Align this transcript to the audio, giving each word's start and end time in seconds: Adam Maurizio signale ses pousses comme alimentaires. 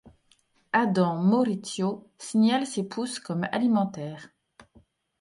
Adam 0.73 1.21
Maurizio 1.21 2.07
signale 2.17 2.65
ses 2.65 2.81
pousses 2.87 3.19
comme 3.19 3.43
alimentaires. 3.51 4.31